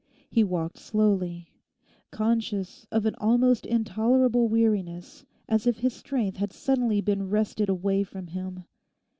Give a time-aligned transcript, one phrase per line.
[0.31, 1.53] He walked slowly,
[2.09, 8.01] conscious of an almost intolerable weariness, as if his strength had suddenly been wrested away
[8.03, 8.65] from him.